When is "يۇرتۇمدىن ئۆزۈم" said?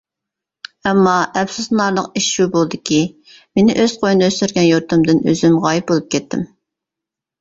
4.69-5.61